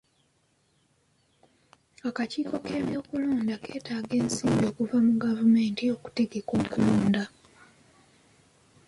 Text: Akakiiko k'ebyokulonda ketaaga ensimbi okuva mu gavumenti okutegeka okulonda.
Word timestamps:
Akakiiko 2.09 2.55
k'ebyokulonda 2.65 3.55
ketaaga 3.65 4.13
ensimbi 4.21 4.63
okuva 4.71 4.97
mu 5.05 5.13
gavumenti 5.23 5.83
okutegeka 5.95 6.51
okulonda. 6.61 7.23